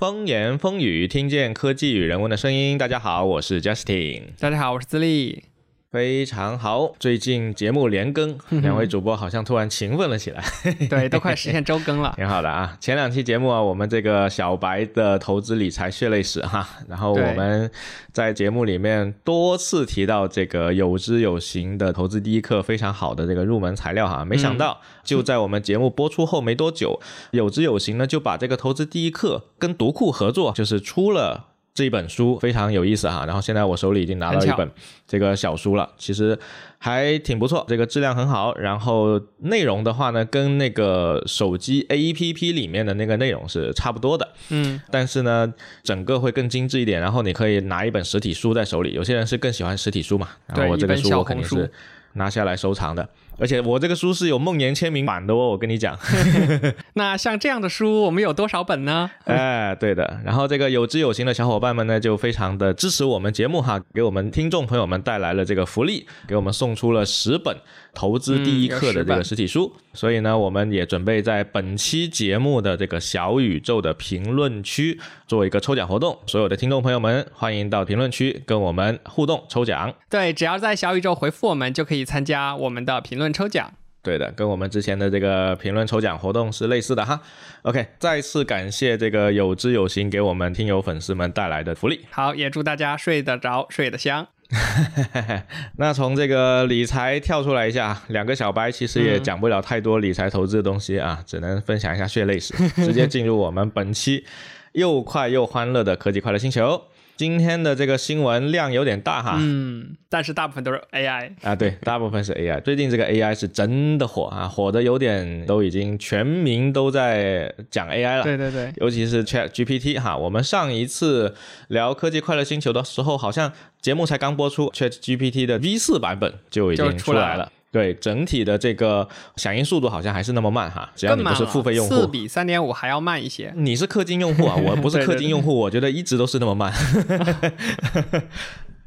[0.00, 2.78] 风言风语，听见科技与人文的声音。
[2.78, 4.28] 大家好，我是 Justin。
[4.38, 5.44] 大家好，我是自立。
[5.90, 10.40] 非常好，最近节目连更，两位主播好像突然勤奋了起来。
[10.88, 12.76] 对，都快实现周更了， 挺好的啊。
[12.78, 17.68] 前两期节目啊，我们这个小白的投资理财血泪史哈，然后我们
[18.12, 24.24] 在节目里面多次提到这个有知有行的投资第一课，非常好的这个入门材料哈。
[24.24, 27.00] 没想到就在我们节目播出后没多久，
[27.32, 31.46] 有知有行呢就把这个投资第一课跟读库合作，就是出了。
[31.72, 34.70] 这一本书非常有意思哈，然后现在我手里已经拿到一本
[35.06, 36.38] 这个小书了，其实
[36.78, 45.52] 还挺不错，这个质量很好，然后内容的话呢，跟那个手机 A P P 里面的那个内容是差不多的，嗯，但是呢，
[45.82, 51.70] 整个会更精致一点，然后你可以拿一本实体书在手里，有些人是更喜欢实体书嘛，然后我这个书我肯定是
[52.14, 53.08] 拿下来收藏的。
[53.40, 55.98] 而且我这个书是有梦妍签名版的哦，我跟你讲。
[56.94, 59.10] 那像这样的书，我们有多少本呢？
[59.24, 60.20] 哎，对的。
[60.24, 67.56] 然后这个有知有行的小伙伴们呢，就非常的支持我们节目哈，给我们听众朋友们带来了这个福利，给我们送出了十本
[67.94, 69.72] 投资第一课的这个实体书。
[69.94, 79.92] 所以呢，我们也准备在本期节目的这个小宇宙的评论区做一个抽奖活动，所有的听众朋友们欢迎到评论区跟我们互动抽奖。
[80.10, 83.30] 对，只要在小宇宙回复我们，就可以参加我们的评论。
[83.32, 87.20] 抽奖，对的，跟我们之前的这个评论抽奖活动是类似的哈。
[87.62, 92.00] OK，再次感谢这个有知有行给我们听友粉丝们带来的福利。
[92.10, 94.26] 好，也祝大家睡得着，睡得香。
[95.78, 104.24] 那从这个理财跳出来一下，两个小白其实也讲不了太多理财投资的东西啊， 只能分享一下血泪史，直接进入我们本期
[104.72, 106.82] 又快又欢乐的科技快乐星球。
[107.20, 112.58] 今天的这个新闻量有点大哈，嗯，但是大部分都是 AI 啊，对，大部分是 AI。
[112.62, 121.34] 最近这个 AI 是真的火啊，火的有点都已经全民都在讲 AI 了，对对对，尤其是 Chat GPT 哈，我们上一次
[121.68, 127.52] 聊科技快乐星球的时候，好像节目才刚播出，Chat GPT 的 V 四版本就已经出来了。
[127.72, 133.52] 对整体的这个响应速度好像还是那么慢哈，只要你不是付费用户，四比三点五还要慢一些。
[133.56, 136.72] 你是氪金用户啊，我不是氪金用户， 我觉得一直都是那么慢。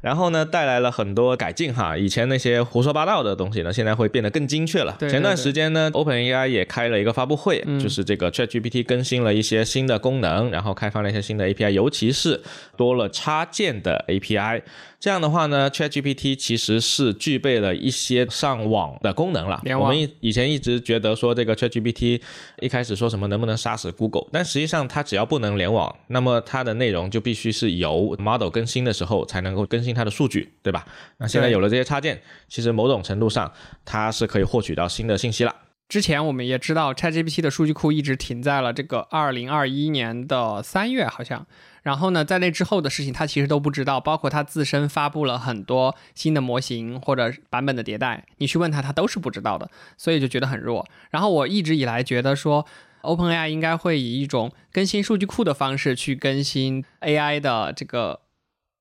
[0.04, 4.94] 然后呢，带来了很多改进哈，以前那些胡说八道的东西呢，现在会变得更精确了。
[5.00, 12.42] 前段时间呢，OpenAI 也开了一个发布会，就是这个 ChatGPT 更新了一些新的功能，然后开放了一些新的 API，尤其是
[12.76, 14.60] 多了插件的 API。
[15.00, 19.60] 这样的话呢，ChatGPT 其实是具备了一些上网的功能了。
[19.78, 22.20] 我们以以前一直觉得说这个 ChatGPT
[22.60, 30.84] 一开始说什么能不能杀死 Google，但实际上它只要不能联网，那么它的内容就必须是由 model 更新的时候才能够更新它的数据，对吧？
[31.18, 33.52] 那现在有了这些插件，其实某种程度上
[33.84, 35.54] 它是可以获取到新的信息了。
[35.86, 41.46] 之前我们也知道，ChatGPT 的数据库一直停在了这个二零二一年的三月，好像。
[41.82, 50.86] 然后呢，在那之后的事情，他其实都不知道，包括他自身发布了很多新的模型或者版本的迭代，你去问他，他都是不知道的，所以就觉得很弱。
[51.10, 52.64] 然后我一直以来觉得说
[53.02, 58.20] ，OpenAI 应该会以一种更新数据库的方式去更新 AI 的这个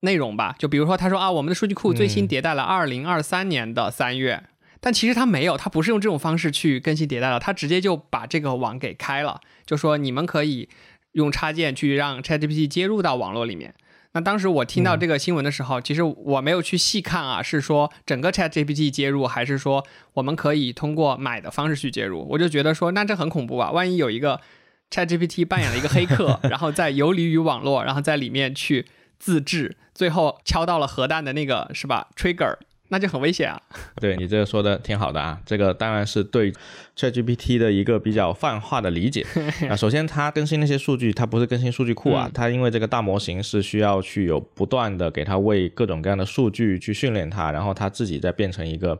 [0.03, 0.55] 内容吧。
[0.57, 4.43] 就比如说，他说啊，我们的数据库最新迭代了二零二三年的三月，
[4.79, 10.69] 但其实他没有，他不是用这种方式去更新迭代了，他直接就把这个网给开了，就说你们可以。
[11.13, 13.75] 用插件去让 ChatGPT 接入到网络里面。
[14.13, 22.27] 那当时我听到这个新闻的时候，其实我没有去细看啊，是说整个 ChatGPT 接入，还是说我们可以通过买的方式去接入？
[22.31, 23.69] 我就觉得说，那这很恐怖啊！
[23.69, 24.41] 万一有一个
[24.89, 28.87] ChatGPT 扮演了一个黑客， 然后在游离于网络，然后在里面去
[29.23, 32.57] 自制，最后敲到了核弹的那个是吧？Trigger。
[32.89, 33.59] 那就很危险啊！
[33.99, 36.53] 对你这个说的挺好的啊，这个当然是对
[36.95, 39.25] ChatGPT 的一个比较泛化的理解
[39.67, 39.73] 啊。
[39.75, 48.99] 首先，它更新那些数据，它不是更新数据库啊，它因为这个大模型是需要去有不断的给它喂各种各样的数据去训练它，然后它自己再变成一个。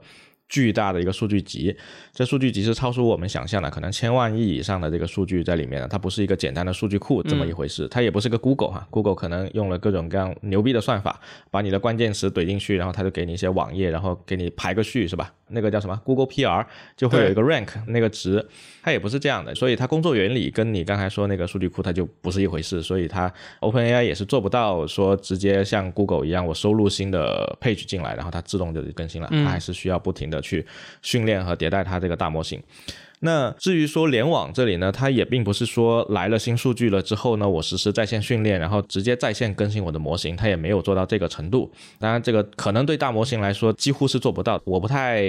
[0.54, 1.76] 巨大的一个数据集，
[2.14, 11.20] 这数据集是超出我们想象的，可能千万亿以上的这个数据在里面的，它不是一个简单的数据库这么一回事，它也不是个 Google 哈，Google 可能用了各种各样牛逼的算法，
[11.50, 15.34] 把你的关键词怼进去，然后它就给你一些网页，然后给你排个序是吧？
[15.54, 16.66] 那个叫什么？Google PR
[16.98, 18.46] 就会有一个 rank 那个值，
[18.82, 30.66] 它也不是这样的，所以它工作原理跟你刚才说那个数据库它就不是一回事，所以它 OpenAI 也是做不到说直接像 Google 一样，我收录新的 page 进来，然后它自动就更新了，它还是需要不停的去
[31.02, 32.62] 训练和迭代它这个大模型。
[33.26, 41.72] 那至于说联网这里呢，它也并不是说来了新数据了之后呢，我实时在线训练，然后直接在线更新我的模型，它也没有做到这个程度。
[42.00, 45.24] 当然，这个可能对大模型来说几乎是做不到，我不太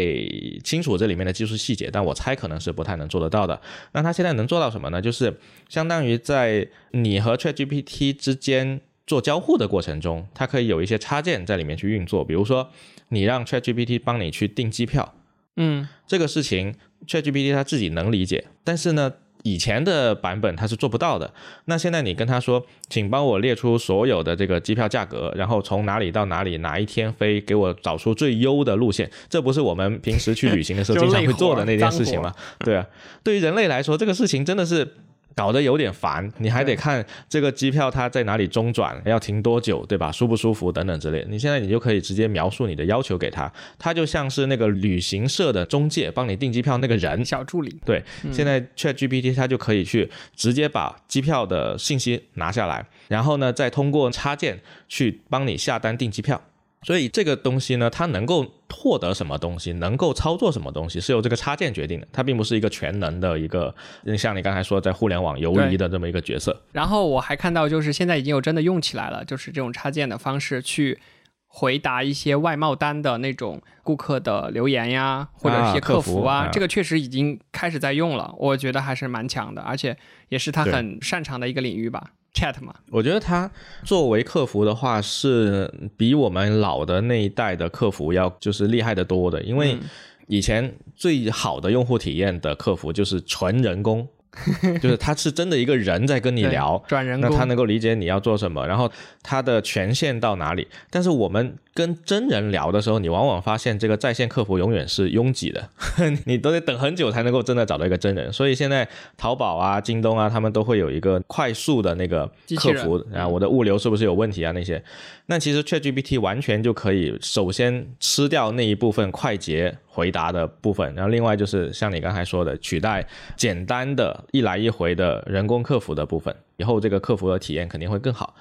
[0.64, 3.60] 清楚这里面的技术细节，但我猜可能是不太能做得到的。
[3.92, 5.00] 那它现在能做到什么呢？
[5.00, 5.38] 就是
[5.68, 12.70] 相当于在你和 ChatGPT 之间做交互的过程中，它可以有一些插件在里面去运作，比如说
[13.10, 15.14] 你让 ChatGPT 帮你去订机票。
[15.56, 16.74] 嗯，这个事情
[17.06, 19.12] ChatGPT 它自己能理解，但是呢，
[19.42, 21.32] 以前的版本它是做不到的。
[21.66, 29.10] 那现在你跟他说，请帮我列出所有的这个机票价格，然后从哪里到哪里，哪一天飞，给我找出最优的路线。
[29.28, 32.32] 这不是我们平时去旅行的时候经常会做的那件事情吗？
[32.64, 32.86] 对啊，
[33.22, 34.94] 对于人类来说，这个事情真的是。
[35.34, 40.12] 搞得有点烦，你还得看这个机票它在哪里中转，要停多久，对吧？
[40.12, 41.26] 舒不舒服等等之类。
[41.28, 47.80] 你现在你就可以直接描述你的要求给他，他就像是那个旅行社的中介，帮你订机票那个人小助理。
[47.84, 48.02] 对，
[48.32, 56.40] 现在 Chat GPT 它就可以去直接把机票的信息拿下来，然后呢再通过插件去帮你下单订机票。
[56.84, 62.06] 所以这个东西呢，它能够获得什么东西，能够操作什么东西，是由这个插件决定的。
[62.12, 63.74] 它并不是一个全能的一个，
[64.18, 66.62] 像你刚才说在互联网游移的这么一个角色。
[66.72, 70.98] 然后我还看到，就是现在已经有真的用起来了，就是这种插件的方式去
[71.46, 78.34] 回答一些外贸单的那种顾客的留言呀，或者一些客服啊，这个确实已经开始在用了。
[78.38, 79.96] 我觉得还是蛮强的，而且
[80.28, 82.10] 也是他很擅长的一个领域吧。
[82.34, 83.50] Chat 嘛，我觉得他
[83.84, 89.78] 作为客服的话，是比我们老的那一代的客服要就是厉害的多的，因为
[90.26, 94.06] 以前最好的用户体验的客服就是纯人工。
[94.80, 98.90] 就是他是真的一个人在跟你聊，转人那他能够理解你要做什么，然后
[99.22, 100.66] 他的权限到哪里。
[100.90, 105.68] 但是我们跟真人聊的时候，你往往发现这个在线客服永远是拥挤的，
[106.26, 108.32] 你都得等很久才能够真的找到一个真人。
[108.32, 112.26] 所以现在淘宝啊、京东啊，他们都会有一个快速的那个
[112.56, 114.82] 客服，啊我的物流是不是有问题啊那些。
[115.26, 128.34] 那其实 ChatGPT 完全就可以首先吃掉那一部分快捷回答的部分，然后另外就是像你刚才说的，取代简单的一来一回的人工客服的部分，以后这个客服的体验肯定会更好。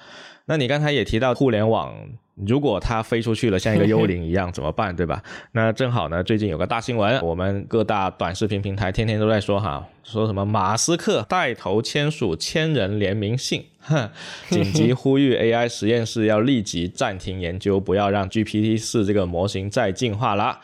[0.46, 1.96] 那你刚才也提到互联网，
[2.34, 5.22] 如果它飞出去了，像一个幽灵一样怎么办，对吧？
[5.52, 14.10] 那正好呢，最近有个大新闻，我们各大短视频平台天天都在说哈，说什么马斯克带头签署千人联名信，哼，
[14.50, 20.60] 紧急呼吁 AI 实验室要立即暂停研究，不要让 GPT 四这个模型再进化了。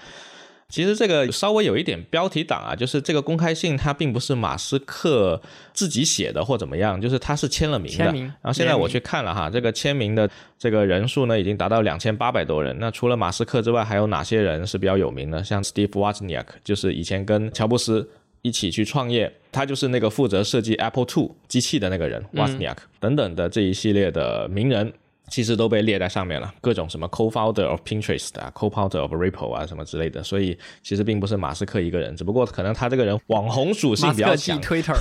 [0.71, 5.41] 其实这个稍微有一点标题党啊，就是这个公开信它并不是马斯克
[5.75, 8.05] 自己写的或怎么样，就是他是签了名的。
[8.05, 12.75] 然后现在我去看了哈，这个签名的这个人数呢已经达到两千八百多人。
[12.79, 15.43] 那除了马斯克之外，还有哪些人是比较有名的？
[15.43, 18.09] 像 Steve Wozniak，就是以前跟乔布斯
[18.43, 24.93] 一起去创业，他就是那个负责设计 Apple Two 机器的那个人，Wozniak 等等的这一系列的名人。
[25.31, 30.23] 其实都被列在上面了，各种什么 co-founder of Pinterest 啊，co-founder of Ripple 啊，什么之类的。
[30.23, 34.61] 所以其实并不是马斯克一个人，只不过可能他这个人网红属性比较强。
[34.61, 34.94] Twitter，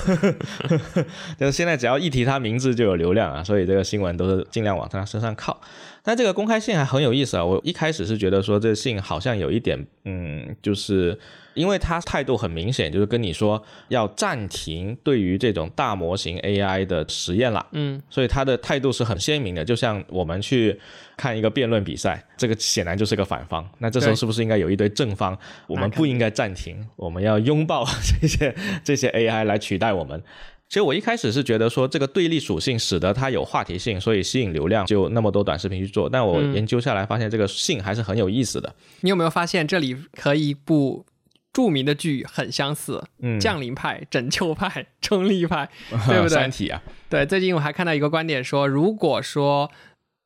[1.36, 5.60] 就是现在只要一提他名字就有流量啊，所以这个新闻都是尽量往他身上靠。
[6.02, 11.18] 但这个公开信还很有意思啊，我一开始是觉得说这信好像有一点，嗯，就是。
[11.54, 20.78] 因为他态度很明显，就是跟你说要暂停对于这种大模型 AI 的实验了，嗯，所以他的态度是很鲜明的，就像我们去
[21.16, 25.36] 看一个辩论比赛，这个显然就是个反方，那这时候是不是应该有一堆正方？
[25.66, 27.84] 我们不应该暂停，我们要拥抱
[28.20, 28.54] 这些
[28.84, 30.22] 这些 AI 来取代我们。
[30.70, 36.08] 其实我一开始是觉得说这个对立属性使得它有话题性，所以吸引流量，就那么多短视频去做。
[36.08, 38.72] 但我研究下来发现，这个性还是很有意思的。
[39.00, 41.04] 你有没有发现这里和一部？
[41.52, 45.68] 著名的剧很相似，嗯降临派、拯救派、中立派，
[46.06, 46.28] 对不对？
[46.28, 47.26] 三体啊，对。
[47.26, 49.68] 最近我还看到一个观点说，如果说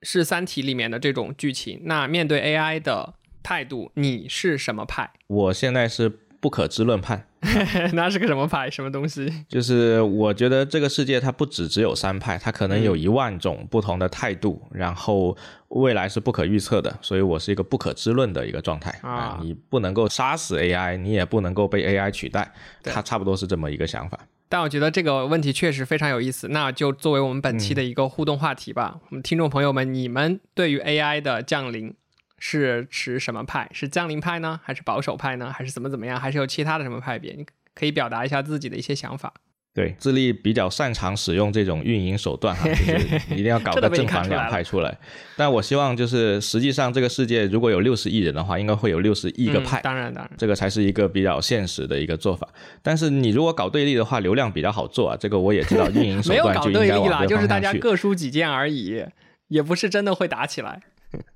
[0.03, 5.11] 是三体里面的这种剧情，那面对 AI 的态度，你是什么派？
[5.29, 6.19] 我现在是。
[6.45, 7.27] 不可知论派，
[7.95, 8.71] 那是个什么派？
[8.71, 9.31] 什么东西？
[9.49, 15.37] 就是我觉得这个世界它不只只有三派，它可能有一万种不同的态度，然后
[15.69, 19.39] 未来是不可预测的，所以我是一个不可知论的一个状态啊。
[19.43, 24.19] 你不能够杀死 AI，你也不能够被 AI 取代，它差不多是这么一个想法。
[24.49, 29.01] 但我觉得这个问题确实非常有意思，那就作为我们本期的一个互动话题吧。
[29.11, 31.95] 我们听众朋友们，你们对于 AI 的降临？
[32.39, 33.69] 是持什么派？
[33.73, 36.19] 是降临派呢，还是保守派呢，还是怎么怎么样？
[36.21, 37.35] 还是有其他的什么派别？
[37.35, 39.33] 你可以表达一下自己的一些想法。
[39.73, 44.97] 对，智利比较擅长使用这种运营手段哈，就是一定要搞个 正反两派出来。
[45.37, 49.81] 但我希望就是实际上这个世界如果有六十亿人的话，应该会有六十亿个派。
[49.81, 52.49] 当然当然，这个才是一个比较现实的一个做法。
[52.83, 55.17] 但是你如果搞对立的话，流量比较好做啊。
[55.19, 59.05] 这个我也知道，运营手 段就应该往这就是大家各抒己见而已，
[59.49, 60.81] 也不是真的会打起来。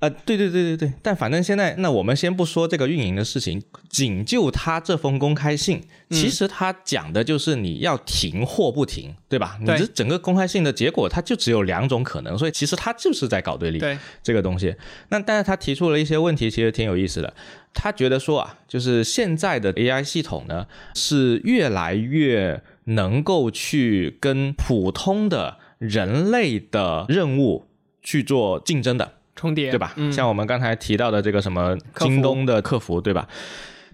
[0.00, 9.58] 呃，对对对对对，但反正现在，那我们先不说这个运营的事情，仅就他这封公开信，其实他讲的就是你要停或不停，对吧？
[9.60, 14.74] 你这整个公开信的结果，它就只有两种可能，所以其实他就是在搞对立，对这个东西。
[15.08, 17.34] 那但是他提出了一些问题，其实挺有意思的。
[17.74, 27.66] 他觉得说啊，就是现在的 AI 系统呢，是越来越能够去跟普通的人类的任务
[28.02, 29.17] 去做竞争的。
[29.38, 29.94] 重叠对吧？
[30.12, 33.28] 像我们刚才提到的这个什么京东的客服对吧？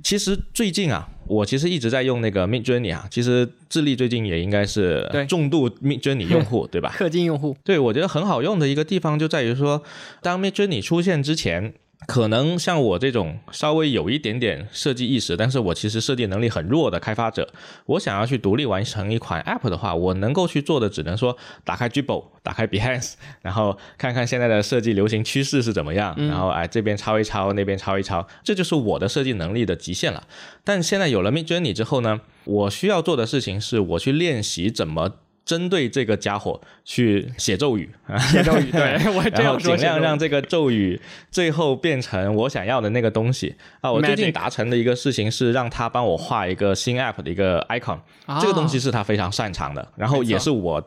[0.02, 3.06] 其实最近啊，我其实一直在用那个 Mid Journey 啊。
[3.10, 6.94] 其实智利最近也应该是重度 Mid Journey 用户 对吧？
[6.98, 7.56] 氪金用户。
[7.62, 9.82] 对，我觉得很好用的一个地方就在于说，
[10.22, 11.74] 当 Mid Journey 出现之前。
[12.06, 17.48] 可能像我这种稍微有一点点设计意识，但是我其实设计能力很弱的开发者，
[17.86, 30.24] 我想要去独立完成一款 App 的话，我能够去做的只能说打开 Dribble，打开 Behance，然后看看现在的设计流行趋势是怎么样，然后哎这边抄一抄，那边抄一抄，这就是我的设计能力的极限了。
[30.62, 35.14] 但现在有了 Mid Journey 之后呢，我需要做的事情是我去练习怎么。
[35.44, 37.90] 针对这个家伙去写咒语，
[38.30, 43.54] 写咒语，对 我这样说，尽量让这个咒语最后变成我想要的那个东西。
[43.80, 43.92] 啊！
[43.92, 47.98] 我最近达成的一个事情是让他帮我画一个新 app 的一个 icon，
[48.40, 50.82] 这个东西是他非常擅长的，然后也是我。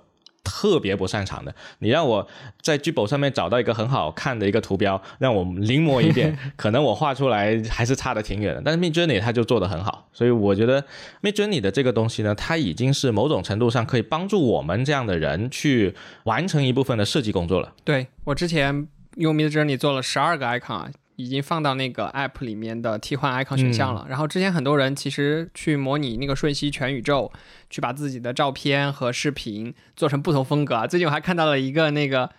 [0.48, 2.26] 特别不擅长的，你让我
[2.62, 8.62] 在 g b o 上面找到一个很好看的一个图标，让我临摹一遍， 可能我画出来还是差的挺远的。
[8.64, 10.82] 但是 Mid Journey 它就做的很好，所以我觉得
[11.22, 17.74] Mid Journey 的这个东西呢，它已经是某种程度上可以帮助我们这样的人去完成一部分的设计工作了。
[17.84, 18.88] 对我之前
[19.18, 20.92] 用 Mid Journey 做了十二个 icon。
[21.18, 24.06] 已经放到那个 app 里面的替换 icon 选项了。
[24.08, 27.32] 然后之前很多人其实去模拟那个瞬息全宇宙，
[27.70, 30.88] 去把自己的照片和视频做成不同风格啊。
[30.88, 32.30] 最近我还看到了一个那个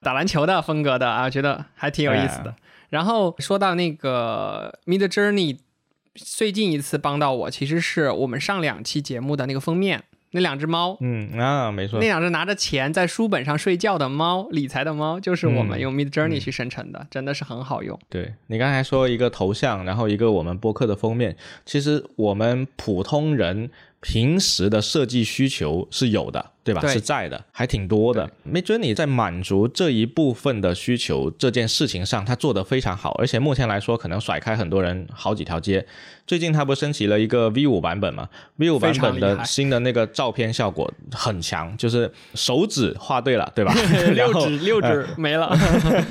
[0.00, 2.54] 打篮球的风格的啊，觉得还挺有意思的。
[2.90, 5.58] 然后说到那个 Mid Journey，
[6.14, 10.04] 最近一次帮到我，其实是我们上两期节目的那个封面。
[10.32, 17.98] 那两只猫，嗯啊，没错，那两只拿着钱在书本上睡觉的猫，理财的猫，就是我们用 Mid Journey 去生成的，真的是很好用。
[18.08, 23.70] 对你刚才说一个头像，然后一个我们播客的封面，其实我们普通人。
[24.04, 26.86] 平时的设计需求是有的，对吧？
[26.88, 28.30] 是在的，还挺多的。
[28.44, 35.84] 没准你在满足这一部分的需求这件事情上，他做得非常好，而且目前来说可能甩开很多人好几条街。
[36.24, 43.74] 最近他不升级了一个 V 五版本嘛？V 五版本的新的那个照片效果很强，就是手指画对了，对吧？
[44.14, 45.52] 六指六指没了，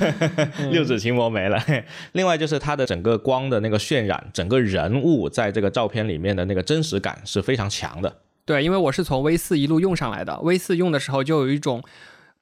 [0.70, 1.58] 六指琴魔没了。
[2.12, 7.62] 另外就是它的整个光的那个渲染，整个人物在这个照片里面的那个真实感是非常。
[7.72, 8.12] 强的，
[8.44, 11.82] 对，因为我是从 V 四一路用上来的，V 四用的时候就有一种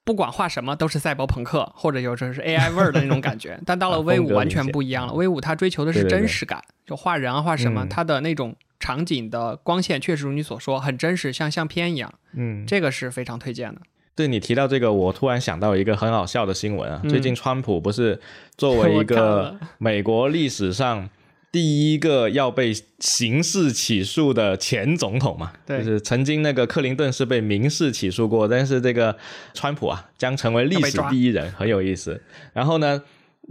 [0.03, 13.81] 不管画什么都是赛博朋克或者有时候是 AI 味儿的那种感觉，但到了 V 五完全不一样了，V 五它追求的是真实感，就画人啊画什么，它的那种场景的光线确实如你所说很真实，像相片一样，嗯，这个是非常推荐的。
[14.15, 18.19] 对你提到这个，我突然想到一个很好笑的新闻啊，最近川普不是
[18.57, 21.07] 作为 一个美国历史上。
[21.51, 29.17] 第一个要被刑事起诉的前总统嘛，就是曾经那个克林顿是被民事起诉过，但是这个
[29.53, 32.21] 川普啊将成为历史第一人，很有意思。
[32.53, 33.01] 然后呢？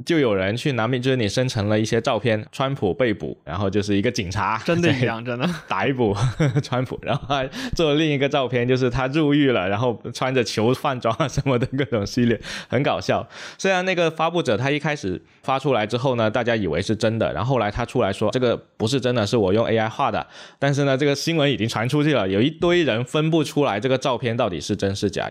[0.04, 6.16] 就有人去拿 Mid Journey 生成了一些照片，川普被捕，然后就是一个警察， 真的一样，真的 逮捕
[6.62, 13.26] 川普，然后还做了另一个照片，就是他入狱了，然后穿着囚犯装啊什么的各种系列，很搞笑。
[13.59, 20.26] 虽然那个发布者他一开始发出来之后呢，大家以为是真的，然后后来他出来说这个不是真的，是我用 AI 画的，
[20.59, 25.30] 但是呢，这个新闻已经传出去了，有一堆人分不出来这个照片到底是真是假。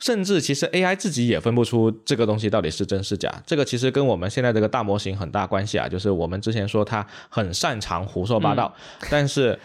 [0.00, 5.86] 甚至其实 AI 自己也分不出这个东西到底是真是假，这个其实跟我们现在这个大模型很大关系啊。
[5.86, 8.74] 就是我们之前说它很擅长胡说八道，
[9.10, 9.58] 但是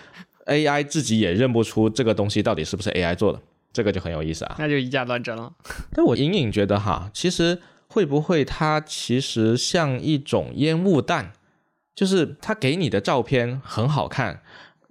[0.46, 3.40] AI 自己也认不出这个东西到底是不是 AI 做的，
[3.72, 4.56] 这个就很有意思啊。
[4.60, 5.54] 那就以假乱真了。
[5.94, 11.32] 但我隐隐觉得哈，其实会不会它其实像一种烟雾弹，
[11.96, 14.42] 就是它给你的照片很好看。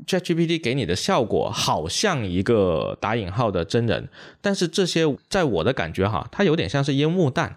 [0.07, 4.09] ChatGPT 给你的效果好像一个打引号的真人，
[4.41, 7.57] 但是这些在我的感觉哈，它有点像是烟雾弹，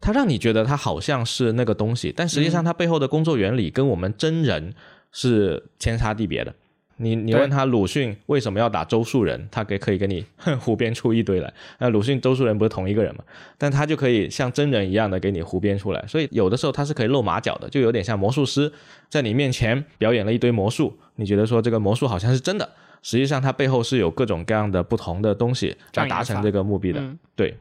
[0.00, 4.74] 它让你觉得它好像是那个东西，但实际上它背后的工作原理跟我们真人
[5.12, 6.54] 是天差地别的。
[6.98, 10.24] 你你问他鲁迅为什么要打周树人，他给可以给你
[10.58, 11.52] 胡编出一堆来。
[11.78, 13.22] 那鲁迅、周树人不是同一个人嘛？
[13.58, 16.04] 但他就可以像真人一样的给你胡编出来。
[16.06, 18.72] 所以有的时候他是可以露马脚的，就有点像魔术师
[19.08, 22.68] 在你面前表演了一堆魔术，你觉得说这个魔术好像是真的，
[23.02, 27.00] 实际上它背后是有各种各样的不同的东西来达成这个目的的。
[27.00, 27.54] 嗯对。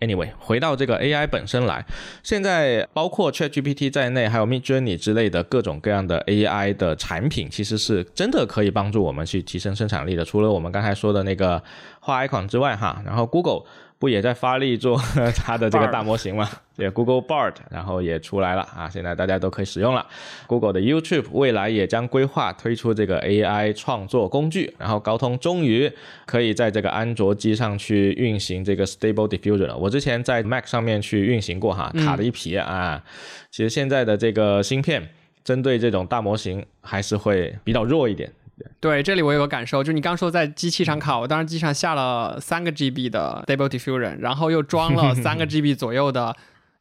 [0.00, 1.84] Anyway，回到这个 AI 本身来，
[2.22, 10.24] 现在包括 ChatGPT 在内，还有 Midjourney 之类的各种各样的 AI 的产品，其实是真的可以帮助我们去提升生产力的。
[10.24, 11.60] 除了我们刚才说的那个
[12.00, 13.64] 画 AI 款之外，哈，然后 Google
[13.98, 14.96] 不也在发力做
[15.36, 16.48] 它的这个大模型嘛？
[16.76, 20.06] 对，Google Bard，然后也出来了啊，现在大家都可以使用了。
[20.46, 25.92] Google 的 YouTube 未来也将规划推出这个 AI 创作工具，然后高通终于
[26.24, 29.76] 可以在这个安卓机上去运行这个 Stable Diffusion 了。
[29.76, 33.02] 我之前在 Mac 上面去运行过哈，卡了一皮啊。
[33.50, 35.08] 其实现在的这个芯片
[35.42, 38.32] 针对这种大模型还是会比较弱一点。
[38.80, 46.34] 对，这里我有个感受，就你刚说在机器上考，我当时机器上下了三个 GB 的 Stable Diffusion，然后又装了三个 GB 左右的，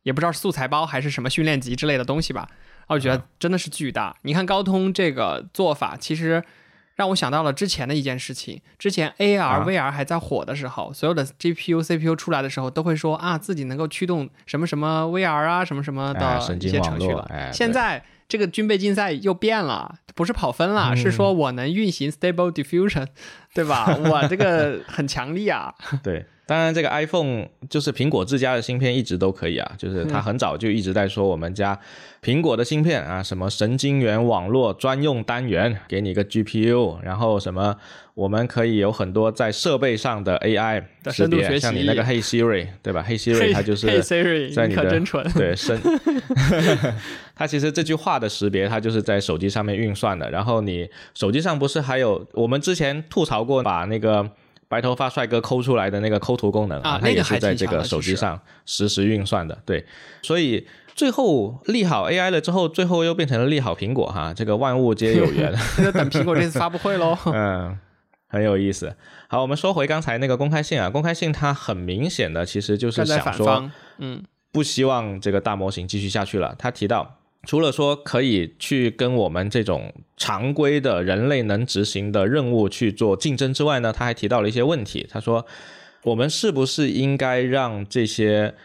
[0.03, 2.47] 也不知道是素材包还是什么训练集之类的东西吧。
[2.87, 4.15] 啊，我觉得真的是巨大。
[4.21, 6.43] 你看高通这个做法，其实
[6.95, 8.61] 让我想到了之前的一件事情。
[8.79, 17.29] 之前 AR、啊 VR 还在火的时候，所有的 GPU、CPU 出来的时候，都会说啊，自己能够驱动什么什么 VR 啊，什么什么哎的一些程序了。
[17.51, 23.07] 现在这个军备竞赛又变了，不是跑分了，嗯是说我能运行 Stable Diffusion，
[23.53, 23.85] 对吧？
[23.95, 25.73] 我这个很强力啊。
[26.03, 31.77] 对，当然这个 iPhone 就是苹果自家的芯片一直都可以啊，就是它很早就一直在说我们家
[32.23, 37.75] 苹果的芯片啊，什么神经元网络专用单元，给你一个 GPU，然后什么
[38.13, 44.97] 我们可以有很多在设备上的 AI 识别，深度学习像你那个 Hey Siri 对吧？Hey Siri 它就是嘿 Siri，在你的。
[45.35, 45.79] 对，深，
[47.35, 50.29] 它其实这句话的识别，它就是在手机上面运算的。
[50.31, 54.27] 然后你手机上不是还有我们之前吐槽过，把那个
[54.67, 59.57] 白头发帅哥抠出来的那个抠图功能啊它也那个还挺是在这个手机上实时运算的。
[59.65, 59.85] 对，
[60.21, 65.53] 所以最后利好 AI 了之后，最后又变成了利好苹果哈，这个万物皆有缘。
[65.77, 67.17] 那 就等苹果这次发布会喽。
[67.33, 67.77] 嗯，
[68.27, 68.95] 很有意思。
[69.27, 73.71] 好，我们说回刚才那个公开信啊，公开信它很明显的其实就是想说。
[73.99, 76.55] 嗯，不希望这个大模型继续下去了。
[76.57, 85.07] 他提到，除了说可以去跟我们这种常规的人类能执行的任务去做竞争之外呢，他还提到了一些问题。
[85.09, 85.45] 他说，
[86.03, 88.55] 我们是不是应该让这些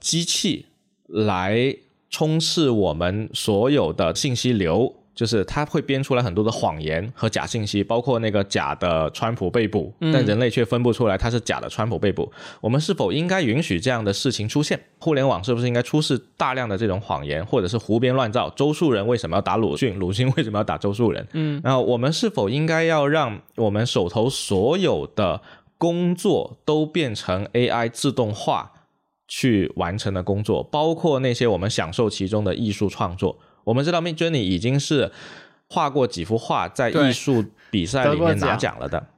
[0.00, 0.66] 机器
[1.06, 1.76] 来
[2.10, 4.94] 充斥我们所有的信息流？
[5.16, 12.30] 就是他会编出来很多的谎言和假信息，包括那个假的川普被捕，但人类却分不出来他是假的川普被捕。
[12.60, 14.78] 我们是否应该允许这样的事情出现？
[14.98, 18.50] 互联网是不是应该出示大量的这种谎言，或者是胡编乱造？
[18.50, 19.98] 周树人为什么要打鲁迅？
[19.98, 21.26] 鲁迅为什么要打周树人？
[21.32, 25.40] 嗯，然后我们是否应该要让我们手头所有的
[25.78, 28.70] 工作都变成 AI 自动化
[29.26, 33.38] 去完成的工作，包括那些我们享受其中的艺术创作？
[33.66, 35.10] 我们知道 Midjourney 已经是
[35.68, 39.08] 画过几幅画，在艺术比赛里面拿奖奖了的。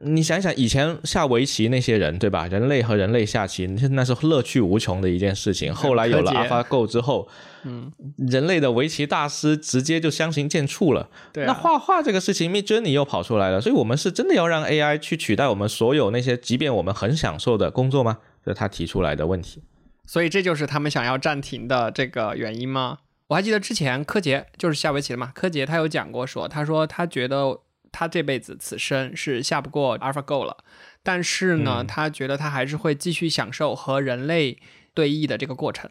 [0.00, 2.46] 你想想，以前下围棋那些人，对吧？
[2.46, 5.74] 人类和人类下棋，那是乐趣无穷的一件事情。
[5.74, 7.28] 后来有了 AlphaGo 之后，
[7.64, 11.10] 嗯，人类的围棋大师直接就相形见绌了。
[11.32, 11.48] 对、啊。
[11.48, 18.18] 那画画这个事情，Midjourney 又跑出来了，所以我们是真的要让 AI 去取代我们所有那些，即便我们很享受的工作吗？
[18.44, 19.62] 这是他提出来的问题。
[20.06, 22.98] 所以这就是他们想要暂停的这个原因吗？
[23.28, 27.60] 我还记得之前柯洁就是下围棋的嘛，柯洁他有讲过说，他说他觉得
[27.92, 30.64] 他这辈子此生是下不过 AlphaGo 了，
[31.02, 34.58] 但是呢，嗯他觉得他还是会继续享受和人类
[34.94, 35.90] 对弈的这个过程。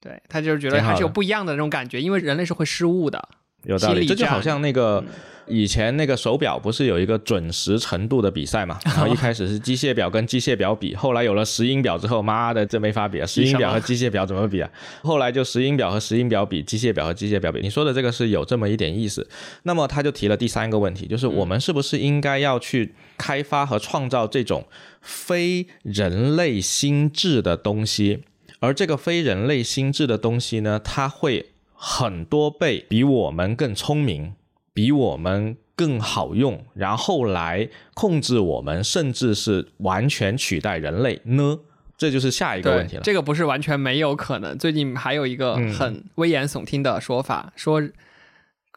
[0.00, 3.28] 对他就是觉得还是有不一样的那种感觉，因为人类是会失误的。
[3.66, 5.04] 有道理，这就好像那个
[5.46, 8.78] 以前那个手表不是有一个准时程度的比赛嘛？
[8.86, 13.26] 然后一开始是机械表跟机械表比，后来有了石英表之后，妈的这没法比啊！
[13.26, 14.70] 石英表和机械表怎么比啊？
[15.02, 17.60] 后来就石英表和石英表比，机械表和机械表比。
[17.60, 19.28] 你说的这个是有这么一点意思。
[19.64, 24.66] 那么他就提了第三个问题，就是我们是不是应该要去开发和创造这种
[25.00, 28.22] 非人类心智的东西？
[28.58, 34.34] 而这个非人类心智的东西呢，它会很多倍比我们更聪明，
[34.72, 41.58] 比我们更好用，然后来控制我们，甚至是完全取代人类呢？
[41.98, 43.02] 这就是下一个问题了。
[43.02, 44.56] 这个不是完全没有可能。
[44.56, 47.92] 最近还有一个嗯很危言耸听的说法，说是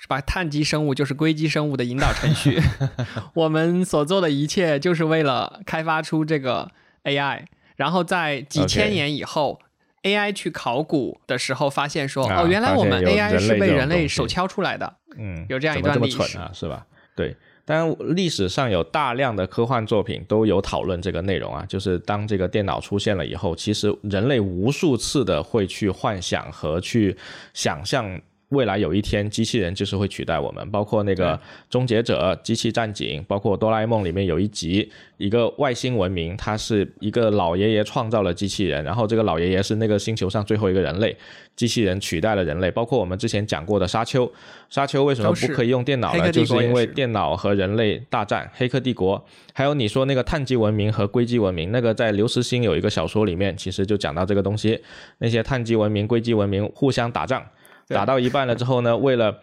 [0.07, 2.61] 吧，碳基生物就是硅基生物的引导程序，
[3.33, 6.71] 我们所做的一切就是为了开发出这个
[7.05, 7.45] AI，
[7.77, 9.59] 然后在几千年以后。
[10.03, 14.95] AI 去考古的时候，发现说，啊哦，原来我们 AI 是被人人类手敲出来的。
[15.17, 16.85] 嗯，有这样一段历史蠢啊，是吧？
[17.15, 17.35] 对。
[17.65, 27.15] 当然，历史上有大量的科幻作品都有讨论这个内容啊，就是当这个电脑出现了以后，其实人类无数次的会去幻想和去
[27.53, 28.19] 想象。
[28.49, 31.37] 未来有一天，机器人就是会取代我们，包括那个
[31.69, 41.15] 《终结者》《机器战警》，包括《哆啦 A 梦》里面有一集，一个外星文明，它是一个老爷爷创造了机器人，然后这个老爷爷是那个星球上最后一个人类，
[41.55, 42.71] 机器人取代了人类。
[42.71, 44.25] 包括我们之前讲过的《沙丘》，
[44.67, 46.31] 《沙丘》为什么不可以用电脑呢？
[46.31, 49.19] 就是因为电脑和人类大战，《黑客帝国》。
[49.53, 54.81] 还有你说那个碳基文明和硅基文明，那个在刘慈欣有一个小说里面，其实就讲到这个东西，
[55.19, 57.45] 那些碳基文明、硅基文明互相打仗。
[57.89, 59.39] 打到一半了之后呢，为了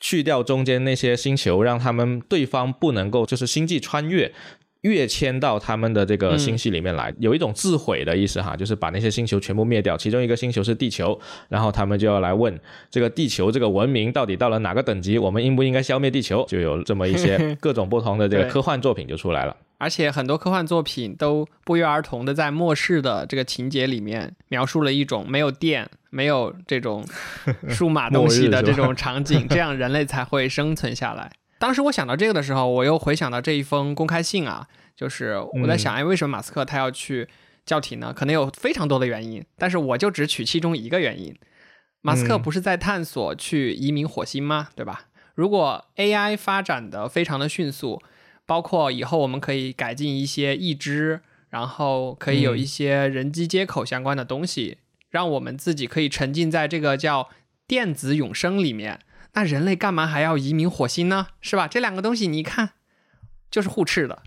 [0.00, 4.32] 去掉中间那些星球，让他们对方不能够就是星际穿越，
[4.80, 9.96] 跃迁到他们的这个星系里面来，有一种自毁的意思哈，就是把那些星球全部灭掉。
[9.96, 11.16] 其中一个星球是地球，
[11.48, 12.58] 然后他们就要来问
[12.90, 16.44] 这个地球这个文明到底到了哪个等级，我们应不应该消灭地球？
[16.48, 19.56] 就有这么一些 各种不同的这个科幻作品就出来了。
[19.82, 27.04] 而且很多科幻作品都不约而同的在末世的这个情节里面描述了一种没有电、没有这种
[27.68, 31.32] 数码东西的这种场景，这样人类才会生存下来。
[31.58, 37.26] 当时我想到这个的时候，我又回想到这一封公开信啊，就是我在想，哎，为什么马斯克他要去
[37.66, 38.12] 叫停呢？
[38.14, 41.34] 可能有非常多的原因，但是我就只取其中一个原因。
[42.02, 44.68] 马斯克不是在探索去移民火星吗？
[44.76, 45.06] 对吧？
[45.34, 48.00] 如果 AI 发展的非常的迅速。
[48.46, 54.78] 包括以后我们可以改进一些义肢，然后可以有一些人机接口相关的东西，
[55.10, 57.28] 让我们自己可以沉浸在这个叫
[57.66, 59.00] 电子永生里面。
[59.34, 61.28] 那人类干嘛还要移民火星呢？
[61.40, 61.66] 是吧？
[61.66, 62.70] 这两个东西你一看
[63.50, 64.22] 就是互斥的。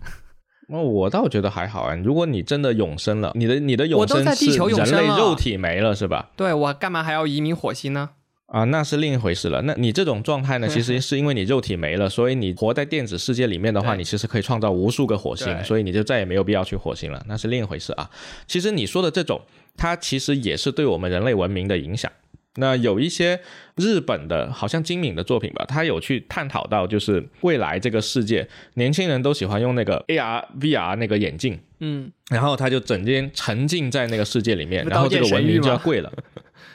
[0.68, 1.94] 那我倒觉得还好啊。
[1.94, 6.30] 如果你真的永生了，你的你的永生是人类肉体没了是吧？
[6.34, 8.10] 对我干嘛还要移民火星呢？
[8.46, 9.60] 啊，那是另一回事了。
[9.62, 17.24] 那你这种状态呢，其实 是因为你肉体没了，所以你活在电子世界里面的话，你其实可以创造无数个火星，所以你就再也没有必要去火星了。
[17.28, 18.08] 那是另一回事啊。
[18.46, 19.40] 其实你说的这种，
[19.76, 22.10] 它其实也是对我们人类文明的影响。
[22.58, 23.38] 那有一些
[23.74, 36.10] 日本的，好像精敏的作品吧，他有去探讨到，就是未来这个世界，年轻人都喜欢用那个 AR、VR 那个眼镜，嗯，然后他就整天沉浸在那个世界里面，然后这个文明就要贵了。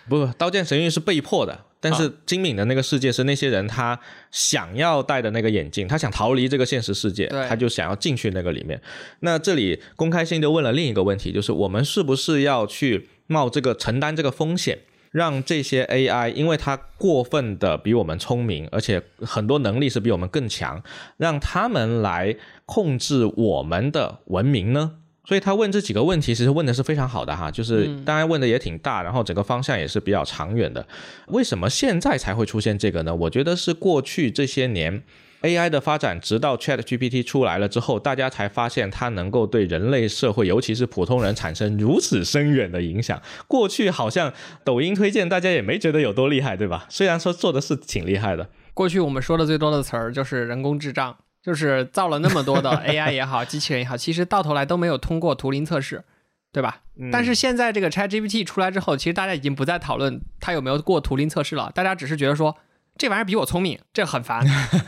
[0.10, 4.00] 不，刀剑神域是被迫的，但是金敏的那个世界是那些人他
[4.32, 8.82] 想要戴的那个眼镜，他想逃离这个现实世界，他就想要进去那个里面。
[9.22, 14.80] 那这里公开信就问了另一个问题，就是我们是不是要去冒这个承担这个风险，
[15.12, 20.84] 让这些 AI，因为它过分的比我们聪明，而且很多能力是比我们更强，
[21.18, 22.36] 让他们来
[22.66, 24.98] 控制我们的文明呢？
[25.24, 30.86] 所以他问这几个问题，其实问的是非常好的哈，就是当然问的也挺大，然后整个方向也是比较长远的。
[31.28, 33.14] 为什么现在才会出现这个呢？
[33.14, 35.04] 我觉得是过去这些年
[35.44, 43.22] AI 的发展，直到 ChatGPT 出来了之后，大家才发现它能够对人类社会，尤其是普通人产生如此深远的影响。
[43.48, 46.88] 过去好像抖音推荐，大家也没觉得有多厉害，对吧？
[46.90, 48.50] 虽然说做的是挺厉害的。
[48.74, 51.18] 过去我们说的最多的词儿就是人工智障。
[51.44, 56.04] 就是造了那么多的 AI 也好，机器人也好，其实到头来都没有通过图灵测试，
[56.52, 56.82] 对吧？
[57.12, 62.56] 但是现在这个 ChatGPT 出来之后，其实大家已经不再讨论它有没有过图灵测试了，大家只是觉得说
[62.98, 64.46] 这玩意儿比我聪明，这很烦，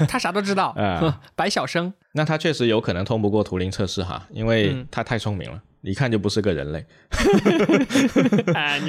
[0.07, 0.75] 他啥都知道，
[1.35, 1.93] 白小生。
[2.11, 6.85] 那他确实有可能通不过图灵测试哈，因为他太聪明了，一看就不是个人类。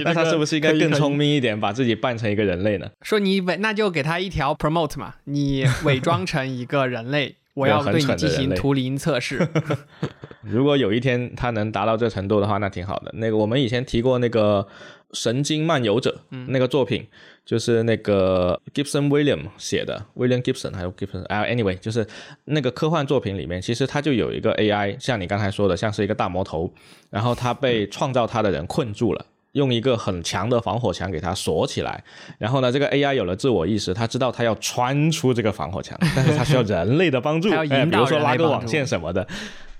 [0.04, 2.90] 那他是不是应该更聪明一点，把自己扮成一个人类呢？
[3.00, 7.36] 说你伪，那就给他一条 promote 嘛，你伪装成一个人类。
[7.54, 9.46] 我要对你进行图灵测试。
[10.42, 13.10] 如果有一天他能达到这程度的话，那挺好的。
[13.14, 14.66] 那个我们以前提过那个
[15.18, 17.06] 《神经漫游者》嗯那个作品，
[17.46, 22.06] 就是那个 Gibson William 写的，William Gibson 还有 Gibson 啊，anyway，就是
[22.44, 26.70] 那个科幻作品里面，其实它就有一个 AI，像你刚才说的，像是一个大魔头，
[27.08, 29.24] 然后他被创造他的人困住了。
[29.54, 32.02] 用一个很强的防火墙给它锁起来，
[32.38, 39.26] 然后呢，这个 AI 有了自我意识，它知道它要穿出这个防火墙， 但是它需要人类的帮助，哎，比如说拉个网线什么的。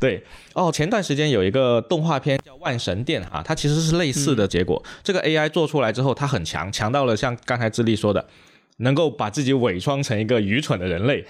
[0.00, 4.82] 对，哦，前段时间有一个动画片叫《万神殿》啊，它其实是类似的结果。
[5.02, 8.24] 这个 AI 做出来之后，它很强，强到了像刚才智利说的，
[8.78, 11.24] 能够把自己伪装成一个愚蠢的人类。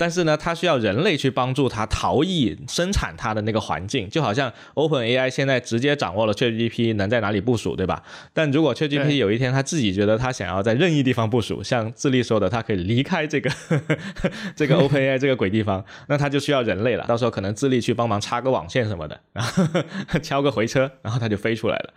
[0.00, 8.02] 但是呢，它需要人类去帮助它逃逸生产它的那个环境，就好像 Open AI 现在直接掌握了 ChatGPT 能在哪里部署，对吧？
[8.32, 13.50] 但如果 ChatGPT 有一天他自己觉得他想要在任意地方部署，像智利说的，他可以离开这个
[14.56, 17.04] 这个 Open AI 这个鬼地方， 那他就需要人类了。
[17.06, 19.64] 到时候可能智利去帮忙插个网线什么的， 然后
[20.22, 21.92] 敲个回车，然后他就飞出来了。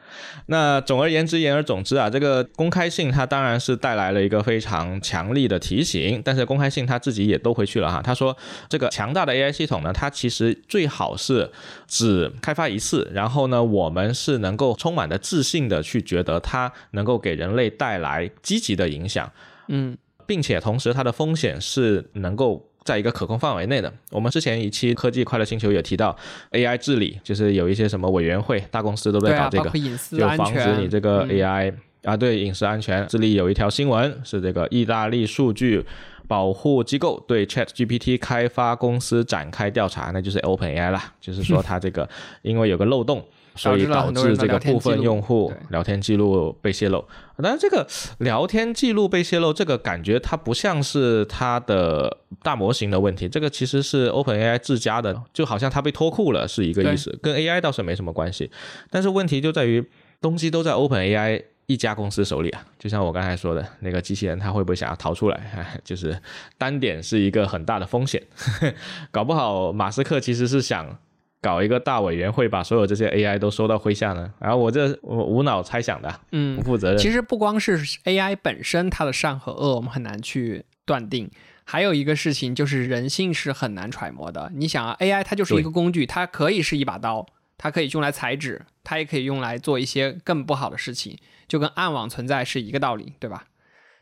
[0.48, 7.93] 那总而言之，言而总之啊，这个公开信它当然是带来了一个非常强力的提醒，但是公开信它自己也都回去了。
[7.94, 8.36] 哈，他说
[8.68, 11.52] 这个强大的 AI 系统呢，它其实最好是
[11.88, 19.32] 只开发一次，然后呢，我们是能够充满的自信的去觉得它能够给人类带来积极的影响，
[19.68, 22.70] 嗯，并且同时它的风险是能够。
[22.86, 26.14] 在一个可控范围内的，我们之前一期科技快乐星球也提到
[26.52, 29.70] AI 治理，就是有一些什么委员会、大公司都在搞这个，
[30.12, 33.08] 就防止你这个 AI 啊，对隐私安全。
[33.08, 35.82] 这里有一条新闻是这个意大利数据
[36.28, 42.08] 保护机构对 ChatGPT 开发公司展开调查，那就是 OpenAI 啦， 就是说它这个
[42.42, 43.24] 因为有个漏洞。
[43.56, 47.06] 所以导致这个部分用户聊天记录被泄露，
[47.38, 58.50] 但是这个聊天记录被泄露，这个感觉它不像是它的大模型的问题，这个其实是 OpenAI 自家的，就好像它被脱库了是一个意思，跟 AI 倒是没什么关系。
[58.90, 59.88] 但是问题就在于
[60.20, 65.80] 东西都在 OpenAI 一家公司手里啊，就像我刚才说的那个机器人，它会不会想要逃出来？
[65.84, 66.20] 就是
[66.58, 68.22] 单点是一个很大的风险，
[69.12, 70.98] 搞不好马斯克其实是想。
[71.42, 74.34] 搞一个大委员会，把所有这些 AI 都收到麾下呢？
[74.40, 76.98] 然后我这我无脑猜想的，嗯，不负责任。
[76.98, 81.30] 其实不光是 AI 本身它的善和恶，我们很难去断定。
[81.66, 84.50] 还有一个事情就是人性是很难揣摩的。
[84.56, 87.26] 你想啊，AI 它就是一个工具，它可以是一把刀，
[87.64, 93.46] 它可以用来裁纸，它也可以用来做一些更不好的事情，就跟暗网存在是一个道理，对吧？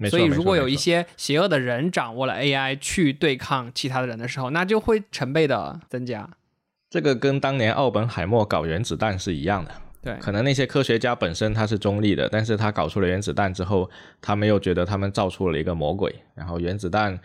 [0.09, 6.27] 所以如果有一些邪恶的人掌握了 AI 去对抗其他的人的时候，那就会成倍的增加。
[6.89, 9.71] 这个跟当年奥本海默搞原子弹是一样的，
[10.01, 13.87] 对，可能那些科学家本身他是中立的，但是他搞出了原子弹之后，
[14.19, 17.19] 他们又觉得他们造出了一个魔鬼，然后原子弹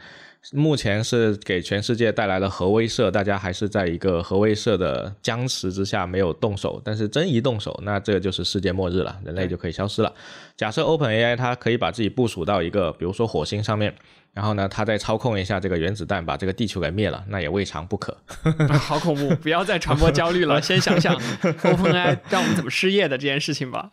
[0.52, 10.12] 目前是给全世界带来了核威慑，大家还是在一个核威慑的僵持之下没有动手，但是真一动手，那这个就是世界末日了，人类就可以消失了。
[10.56, 13.94] 假设 Open AI 它可以把自己部署到一个，比如说火星上面。
[14.32, 18.14] 然后呢，它再操控一下这个原子弹，把这个地球给灭了，那也未尝不可。
[18.78, 19.34] 好恐怖！
[19.36, 23.88] 不要再传播焦虑了， 先想想 OpenAI 让我们怎么失业的这件事情吧。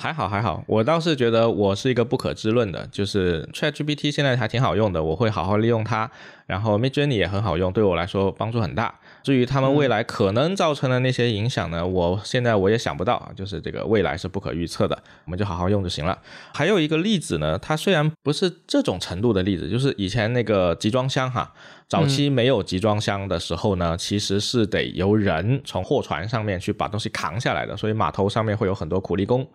[0.00, 6.08] 还好还好，我倒是觉得我是一个不可知论的，就是 ChatGPT 现在还挺好用的，我会好好利用它。
[6.46, 8.94] 然后 Midjourney 也很好用，对我来说帮助很大。
[9.28, 16.18] 至于他们未来可能造成的那些影响呢，我现在我也想不到，就是这个未来是不可预测的，我们就好好用就行了。
[16.54, 21.52] 还有一个例子呢，它虽然不是这种程度的例子，就是以前那个集装箱哈，
[21.86, 29.46] 早期没有集装箱的时候呢，其实是得由人从货船上面去把东西扛下来的，所以码头上面会有很多苦力工。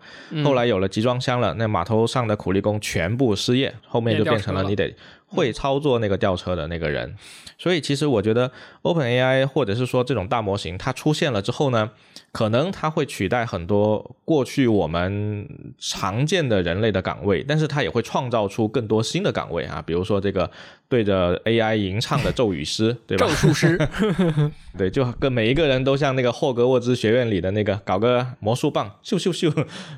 [0.44, 4.94] 后来有了集装箱了，那码头上的苦力工全部失业，后面就变成了你得。
[5.34, 7.14] 会操作那个吊车的那个人，
[7.58, 8.50] 所以其实我觉得
[8.82, 11.90] Open AI 或者是说这种大模型它出现了之后呢，
[12.32, 15.46] 可能它会取代很多过去我们
[15.78, 20.50] 常见的人类的岗位，但是它也会创造出更多新的岗位啊，比如说这个
[20.88, 23.26] 对着 AI 吟唱的咒语师， 对吧？
[23.26, 23.78] 咒术师，
[24.78, 29.52] 对，就跟每一个人都像那个霍格沃兹学院里的那个搞个魔术棒，咻咻咻，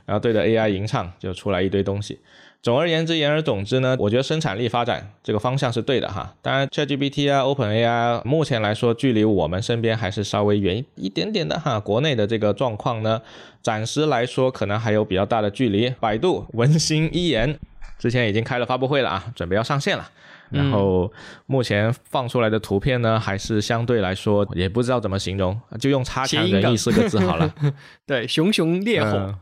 [0.04, 2.18] 然后对着 AI 吟唱，就出来一堆东西。
[2.66, 6.34] 总而言之，言而总之呢，我觉得生产力发展这个方向是对的哈。
[6.42, 11.78] 当然，ChatGPT 啊，OpenAI 目前来说，距离我们身边还是稍微远一点点的哈。
[11.78, 13.22] 国内的这个状况呢，
[13.62, 15.88] 暂时来说可能还有比较大的距离。
[16.00, 17.56] 百度文心一言
[18.00, 20.10] 之前已经开了发布会了啊，准备要上线了。
[20.50, 21.12] 然后
[21.46, 27.54] 目前放出来的图片呢，还是相对来说也不知道怎么形容，就用“差强人意”四个字好了。
[28.04, 29.36] 对，熊熊烈火。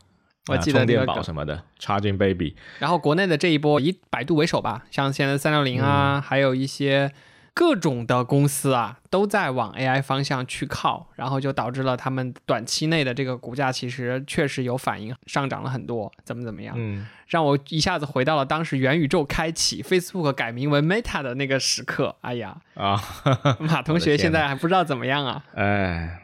[0.48, 2.54] 我记得那个宝什么的，Charging Baby。
[2.78, 7.10] 然后国内的这一波以百度为首吧，像现在三六零啊，还有一些
[7.54, 16.74] 各种的公司啊，都在往 AI 方向去靠，然后就导致了他们短期内的这个股价其实确实有反应，上涨了很多，怎么怎么样？
[16.76, 22.16] 嗯，让我一下子回到了当时元宇宙开启，Facebook 改名为 Meta 的那个时刻。
[22.20, 23.00] 哎呀，啊，
[23.60, 25.44] 马同学现在还不知道怎么样啊？
[25.54, 26.20] 哎。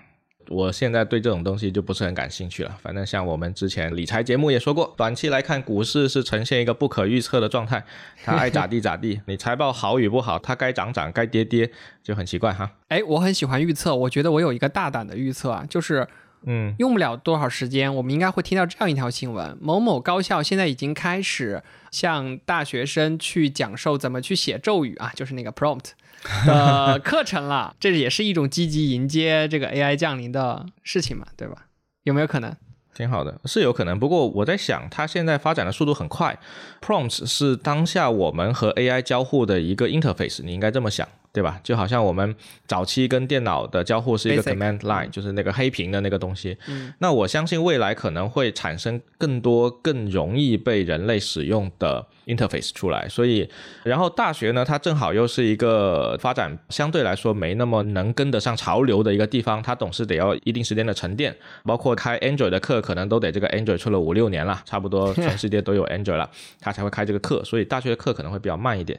[0.51, 2.77] 我现在对这种东西就不是很感兴趣了。
[2.83, 7.85] 反正像我们之前理财节目也说过，短期来看，股市是呈现一个不可预测的状态，
[8.25, 9.21] 它爱咋地咋地。
[9.27, 11.71] 你财报好与不好，它该涨涨，该跌跌，
[12.03, 12.73] 就很奇怪哈。
[12.89, 16.09] 哎，我很喜欢预测，我觉得我有一个大胆的预测啊，就是，
[16.43, 25.93] 嗯，用不了多少时间，我们应该会听到这样一条新闻：某某高校现在已经开始向大学生去讲授怎么去写咒语啊，就是那个 prompt。
[26.47, 31.67] 的课程了，这也是一种积极迎接这个 AI 降临的事情嘛，对吧？
[32.05, 32.55] 有没有可能？
[32.93, 33.99] 挺好的，是有可能。
[33.99, 36.39] 不过我在想，它现在发展的速度很快
[36.83, 41.09] ，Prompts 是当下我们和 AI 交互的一个 interface，你应该这么想。
[41.33, 41.61] 对吧？
[41.63, 42.35] 就好像我们
[42.67, 46.57] 早期跟电脑的交互是一个 command line，就是那个黑屏的那个东西。
[46.67, 53.09] 嗯，那我相信未来可能会产生更多更容易被人类使用的 interface 出来。
[53.09, 53.49] 所以，
[53.85, 61.35] 然后大学呢，它正好又是一个发展相对来说没那么能跟得上潮流的一个地方，它总是得要一定时间的沉淀。
[61.65, 66.29] 包括开 Android 的课，可能都得这个 Android 出了五六年了，差不多全世界都有 Android 了，
[66.61, 67.45] 它才会开这个课。
[67.45, 68.99] 所以大学的课可能会比较慢一点。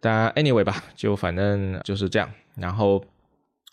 [0.00, 2.28] 但 anyway 吧， 就反正就是这样。
[2.56, 3.04] 然后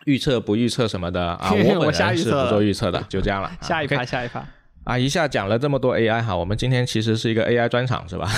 [0.05, 3.51] 预测不预测什么的啊， 我本人是不做预测的，就这样了。
[3.61, 4.45] 下一趴，下一趴，
[4.83, 8.29] 啊，一下讲了这么多 AI 哈，我们今天其实是一个 AI 专场是吧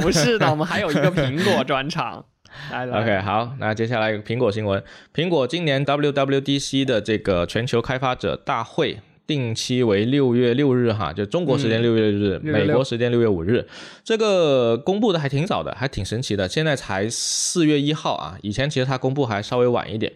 [0.00, 2.24] 不是的，我们还有一个苹果专场。
[2.70, 4.82] 来来？OK，好，那接下来苹果新闻，
[5.14, 9.00] 苹果今年 WWDC 的这个全球开发者大会。
[9.26, 13.66] 定期为六月六日哈，就中国时间六月六日，6月美国时间六月五日。
[14.04, 16.48] 这个公布的还挺早的，还挺神奇的。
[16.48, 20.12] 现在才四月一号啊，以前其实它公布还稍微晚一点。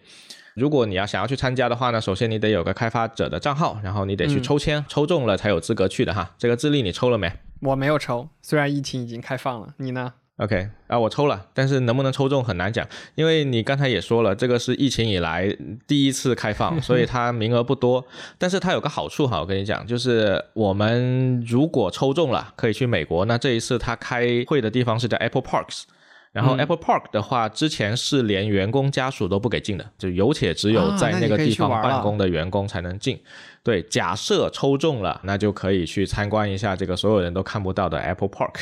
[0.54, 6.34] 如果你要想要去参加的话呢，首先你得有个开发者的账号，然后你得去嗯抽签，抽中了才有资格去的哈。
[6.38, 10.14] 这个智利你抽了没我没有抽，虽然疫情已经开放了，你呢？
[10.38, 15.54] ？OK 啊，我抽了，但是能不能抽中很难讲，因为你刚才也说了，这个是疫情以来
[15.86, 18.04] 第一次开放，所以它名额不多。
[18.38, 23.24] 但是它有个好处哈，我跟你讲，就是我们如果抽中了，可以去美国。
[23.24, 25.84] 那这一次它开会的地方是在 Apple Parks。
[26.32, 33.18] 然后嗯 Apple Park 的话，之前是连员工家属都不给进的，就有且只有啊在那个地方办公的员工才能进。
[33.66, 38.54] 对，假设抽中了，那就可以去参观一下这个所有人都看不到的 Apple Park，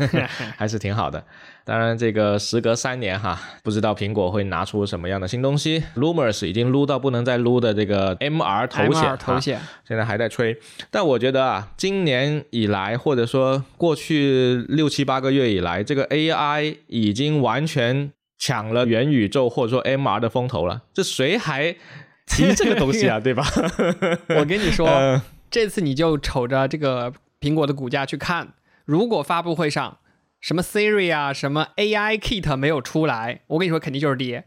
[0.56, 1.22] 还是挺好的。
[1.62, 5.84] 当然，这个时隔三年哈，不知道苹果会拿出什么样的新东西。
[5.94, 10.58] Rumors 已经撸到不能再撸的这个 MR 头显头哈显，现在还在吹。
[10.90, 20.80] 但我觉得啊，今年以来，或者说过去六七八个月以来，这个 AI 已经完全抢了元宇宙或者说 MR 的风头了。
[20.94, 21.76] 这谁还
[22.26, 23.18] 提这个东西啊？
[23.20, 23.44] 对吧？
[24.28, 28.48] 我跟你说，呃 这次你就瞅着这个苹果的股价去看，
[28.84, 29.98] 如果发布会上
[30.40, 34.44] 什么 Siri 啊、什么 AI Kit 没有出来，我跟你说肯定就是跌。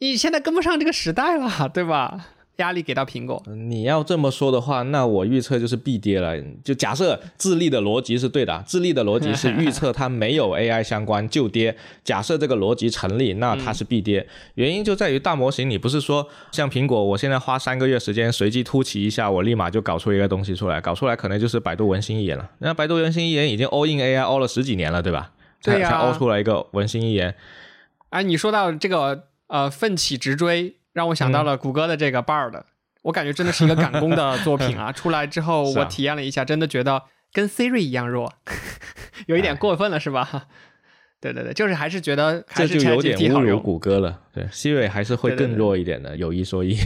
[0.00, 2.26] 你现在跟不上这个时代了，对吧？
[2.56, 6.40] 压力给到苹果，你要这么说的话，那我预测就是必跌了。
[6.62, 11.76] 就假设智利的逻辑是对的，智利的逻辑是 预测它没有 AI 相关就跌。
[12.04, 14.26] 假设这个逻辑成立，那它是必跌。
[14.54, 22.50] 原因就在于大模型，你不是说像苹果，我现在花三个月时间随机突起一下，我立马就搞出一个东西出来，搞出来可能就是百度文心一言了。
[22.58, 25.32] 那百度文心一言已经 all in AI all 了十几年了，对吧？
[25.60, 27.34] 才才 all 出来一个文心一言。
[28.10, 32.62] 哎，你说到这个呃奋起直追，让我想到了谷歌的这个 Bard，、
[33.02, 34.90] 我感觉真的是一个赶工的 作品啊！
[34.92, 37.02] 出来之后我体验了一下，真的觉得
[37.32, 38.32] 跟 Siri 一样弱，
[39.26, 40.46] 有一点过分了是吧？
[41.24, 43.58] 对对对，就是还是觉得这就有点侮辱。
[43.58, 44.20] 谷歌了。
[44.30, 46.76] 对，Siri 还是会更弱一点的，有一说一。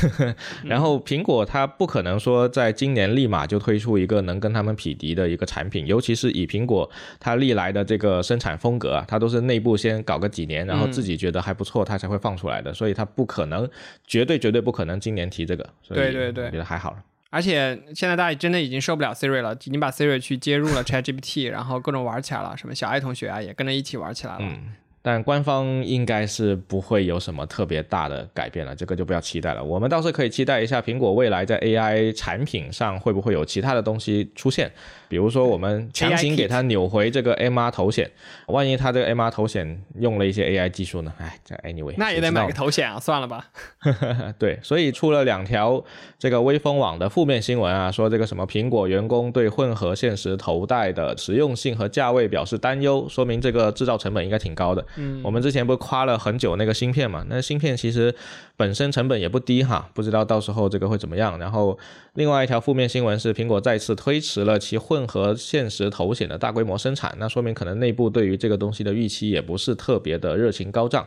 [0.64, 13.68] 然后苹果它不可能说在今年立马就推出一个能跟他们匹敌的一个产品，尤其是以苹果它历来的这个生产风格啊，它都是内部先搞个几年，然后自己觉得还不错，它才会放出来的，所以它不可能，
[14.06, 15.68] 绝对绝对不可能今年提这个。
[15.82, 16.96] 所以对对对我觉得还好了。
[17.34, 24.38] 而且现在大家真的已经受不了 Siri 了，已经把 Siri 去接入了 ChatGPT， 然后各种玩起来了，什么小爱同学啊也跟着一起玩起来了。
[24.42, 29.64] 嗯，但官方应该是不会有什么特别大的改变了，这个就不要期待了。
[29.64, 34.70] 我们倒是可以期待一下苹果未来在 AI 产品上会不会有其他的东西出现，
[35.14, 38.10] 比如说我们强行给他扭回这个 MR 头显，
[38.48, 41.12] 万一他这个 MR 头显用了一些 AI 技术呢？
[41.18, 43.46] 哎，这 anyway，那也得买个头显啊，算了吧。
[44.40, 45.80] 对，所以出了两条
[46.18, 54.84] 这个微风网的负面新闻啊，说这个什么苹果员工对混合现实头戴的实用性和价位表示担忧，说明这个制造成本应该挺高的。
[54.96, 57.24] 嗯，我们之前不是夸了很久那个芯片嘛？
[57.28, 58.12] 那芯片其实
[58.56, 61.38] 本身成本也不低哈，不知道到时候这个会怎么样。
[61.38, 61.78] 然后
[62.14, 71.06] 另外一条负面新闻是，苹果再次推迟了其混合现实头显的大规模生产，那说明可能内部对于这个东西的预期也不是特别的热情高涨。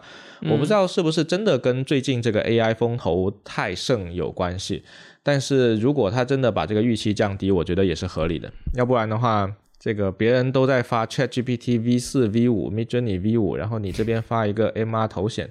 [0.50, 4.84] 我不知道是不是真的跟最近这个 AI 风头太盛有关系，
[5.24, 8.52] 但是如果他真的把这个预期降低，我觉得也是合理的。
[8.76, 15.48] 要不然的话，这个别人都在发 ChatGPT V 四、V 五、Midjourney V 五，然后你这边发一个 MR 头显，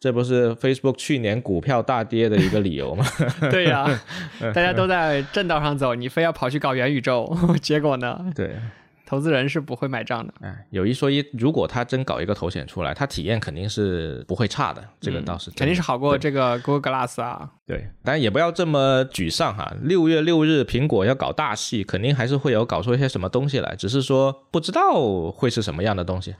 [0.00, 3.04] 这不是 Facebook 去年股票大跌的一个理由吗？
[3.50, 3.86] 对呀、
[4.52, 8.56] 大家都在正道上走，你非要跑去搞元宇宙， 结果呢，对，
[9.08, 10.34] 投资人是不会买账的。
[10.42, 17.50] 哎，有一说一，如果他真搞一个头显出来，他体验肯定是不会差的，这个倒是肯定是好过这个 Google Glass 啊。
[17.66, 19.74] 对，当然也不要这么沮丧哈。
[19.80, 26.34] 六月六日，苹果要搞大戏，肯定还是会有搞出一些什么东西来，只是说不知道会是什么样的东西。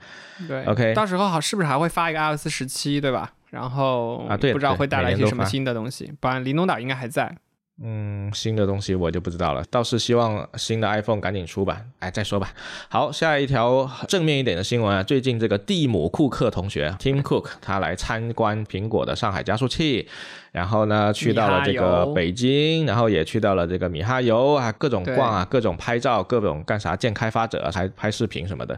[0.47, 3.33] 对 OK 到时候好是不是还会发一个 iOS 十七，对吧？
[3.49, 6.13] 然后啊对不知道会带来一些什么新的东西。
[6.19, 7.35] 不然灵动岛应该还在。
[7.81, 11.81] 嗯，新的东西我就不知道了，倒是希望新的 iPhone 赶紧出吧。
[11.99, 12.51] 哎，再说吧。
[12.89, 20.05] 好，下一条正面一点的新闻啊，最近这个蒂姆·库克同学 Tim Cook 他来参观苹果的上海加速器，
[20.51, 28.77] 然后呢去到了这个北京，然后也去到了这个米哈游啊，各种逛啊，各种拍照，各种干啥见开发者啊，还拍视频什么的。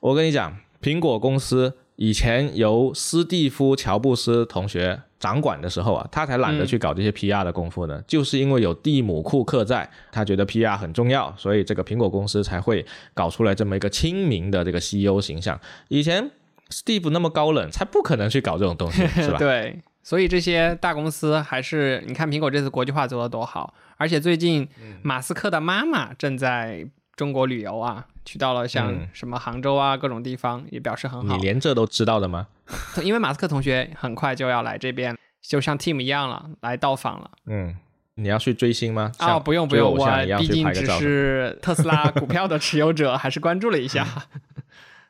[0.00, 8.02] 我跟你讲，苹果公司以前由斯蒂夫·乔布斯同学掌管的时候啊，他才懒得去搞这些 PR 的功夫呢。
[8.06, 12.84] 就是因为有蒂姆·库克在，他觉得 PR 很重要，所以这个苹果公司才会
[13.14, 15.58] 搞出来这么一个亲民的这个 CEO 形象。
[15.88, 16.30] 以前
[16.70, 19.38] Steve 那么高冷，才不可能去搞这种东西， 是吧？
[19.38, 31.42] 对，所以这些大公司还是你看苹果这次国际化做得多好，而且最近嗯马斯克的妈妈正在中国旅游啊，去到了像嗯什么杭州啊各种地方，也表示很好你。
[31.42, 32.48] 连这都知道的吗？
[33.02, 37.30] 因为马斯克同学很快就要来这边，就像 Team 一样了，来到访了。
[37.46, 37.74] 嗯，
[38.16, 39.12] 你要去追星吗？
[39.20, 40.06] 哦，不用不用，我
[40.38, 44.06] 毕竟只是特斯拉股票的持有者， 还是关注了一下。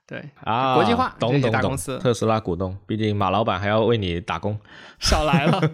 [0.07, 4.57] 对，啊，国际化懂懂懂大公司特斯拉股东，毕竟马老板还要为你打工。
[5.01, 5.61] 少来了。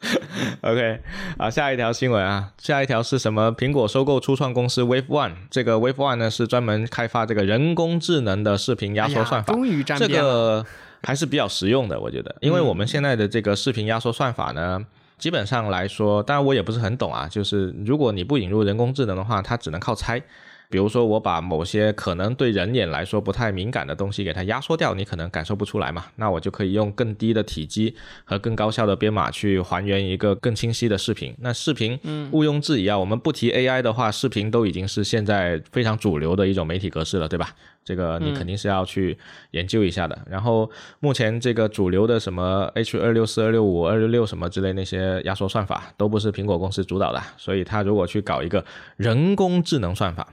[0.62, 1.00] OK，
[1.38, 3.50] 啊，下一条新闻啊，下一条是什么？
[3.56, 10.06] 苹果收购初创公司 Wave One，这个 Wave One 呢是专门开发这个人工智能的视频压缩算法，哎终于沾这。
[10.06, 10.64] 个
[11.02, 14.86] 还是比较实用的，我觉得，因为我们现在的这个视频压缩算法呢。
[15.18, 17.26] 基本上来说，当然我也不是很懂啊。
[17.28, 20.22] 就是如果你不引入人工智能的话，它只能靠猜。
[20.70, 26.04] 比如说，我把某些可能对人眼来说不太敏感的东西给它压缩掉，你可能感受不出来嘛。
[26.16, 27.94] 那我就可以用更低的体积
[28.24, 31.34] 和更高效的编码去还原一个更清晰的视频。
[31.38, 31.98] 那视频
[32.32, 37.48] 毋庸置疑啊，我们不提 AI 的话，视频都已经是现在非常主流的一种媒体格式了，对吧？
[37.82, 39.16] 这个你肯定是要去
[39.52, 40.18] 研究一下的。
[40.28, 48.62] 然后目前这个主流的什么 H 二六四、二六五、二六六什么之类那些压缩算法，都不是苹果公司主导的，所以它如果去搞一个
[48.98, 50.28] 人工智能算法，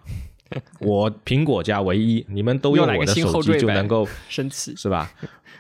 [0.79, 4.75] 我苹果家唯一，你们都用我的手机就能够生气。
[4.75, 5.11] 是吧？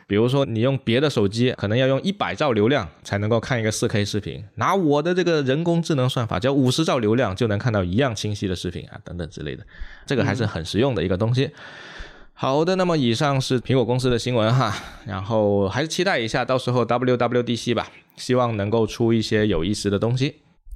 [0.07, 9.65] 比如说你用别的手机，可能要用一百兆流量才能够看一个四 K 视频，拿我的这个人工智能算法，只要五十兆流量就能看到一样清晰的视频啊，等等之类的，
[10.05, 11.49] 这个还是很实用的一个东西。
[12.33, 14.71] 好的，那么以上是苹果公司的新闻哈，
[15.07, 20.35] 然后还是期待一下到时候 WWDC 吧，希望能够出一些有意思的东西。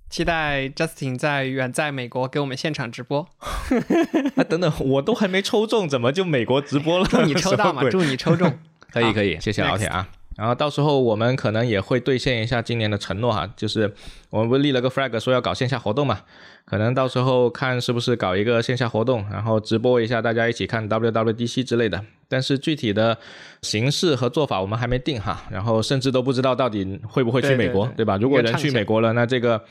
[0.10, 3.28] 期待 Justin 在远在美国给我们现场直播，
[4.36, 7.06] 啊，等等，我都还没抽中，怎么就美国直播了？
[7.10, 8.52] 祝你抽到嘛，什么鬼祝你抽中。
[8.92, 10.08] 可以可以，谢谢老铁啊。
[10.36, 13.94] 然后到时候我们可能也会兑现一下今年的承诺哈，就是
[14.30, 16.22] 我们不是立了个 flag 说要搞线下活动嘛，
[16.66, 22.04] 可能到时候看是不是搞一个线下活动，然后直播一下，大家一起看 WWDC 之类的。
[22.30, 23.18] 但是具体的
[23.64, 28.18] 形式和做法我们还没定哈，然后甚至都不知道到底会不会去美国，对对对吧？
[28.18, 29.62] 如果人去美国了，那这个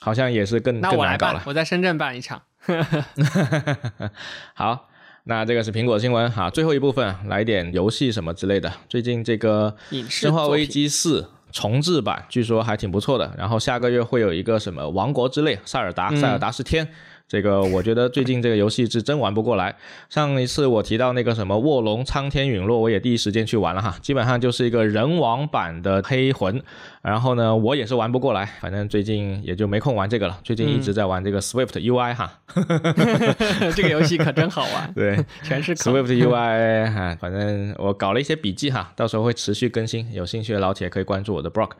[0.00, 1.42] 好像也是更那我来办更难搞了，。
[1.46, 2.42] 我在深圳办一场。
[4.54, 4.88] 好，
[5.24, 8.72] 那这个是苹果新闻哈，最后一部分来点游戏什么之类的。
[8.88, 9.74] 最近这个
[10.08, 11.22] 生化危机四》
[11.52, 16.86] 重置版据说还挺不错的，然后下个月会有一个什么《王国之泪》，塞尔达，塞尔达是天。
[17.30, 19.76] 这个我觉得最近这个游戏是真玩不过来。
[20.08, 26.60] 上一次我提到那个什么《卧龙苍天陨落》，我也第一时间去玩了哈，基本上就是一个人王版的黑魂。
[27.02, 30.40] 然后呢，我也是玩不过来，反正最近也就没空玩这个了。
[30.42, 32.40] 最近一直在玩这个 Swift UI 哈，
[33.76, 35.72] 这个游戏可真好玩，对， 全是。
[35.76, 41.70] Swift UI 哈，反正我搞了一些笔记哈，到时候会持续更新，有兴趣的老铁可以关注我的 blog。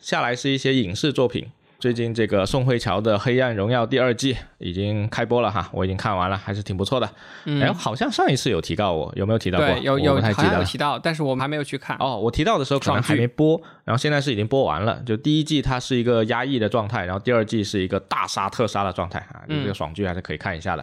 [0.00, 1.46] 下来是一些影视作品，
[1.84, 7.06] 最近这个宋慧乔的《黑暗荣耀》第二季已经开播了哈，我已经看完了，还是挺不错的。
[7.44, 9.68] 哎、好像上一次有提到我，有没有提到过？
[9.76, 10.58] 有有好像不太记得。
[10.60, 11.94] 有提到，但是我们还没有去看。
[12.00, 15.02] 哦，我提到的时候可能还没播，然后现在是已经播完了。
[15.04, 20.82] 就第一季它是一个压抑的状态，然后第二季是一个大杀特杀的状态啊，就这个爽剧还是可以看一下的。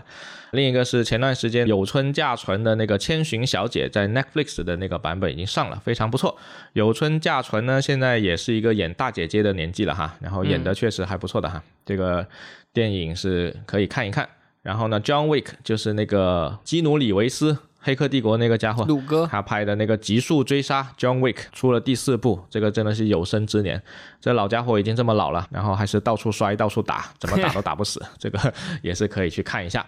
[0.51, 6.37] 另一个是前段时间有村架纯的那个《千寻小姐》在 Netflix 的那个版本已经上了，非常不错。
[6.73, 11.63] 有村架纯呢，现在也是一个演大姐姐的年纪了哈，然后演的确实还不错的哈。
[11.85, 12.27] 这个
[12.73, 14.27] 电影是可以看一看。
[14.61, 17.57] 然后呢，John Wick 就是那个基努里维斯。
[17.83, 23.81] 黑客帝国那个家伙，鲁哥他拍的那个《极速追杀》John Wick 出了第四部，这个真的是有生之年。
[24.19, 29.83] 这老家伙已经这么老了，然后还是到处摔、到处打，怎么打都打不死， 这个也是可以去看一下。